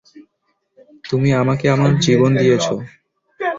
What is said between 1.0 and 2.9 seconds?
তুমি আমাকে আমার জীবন দিয়েছো।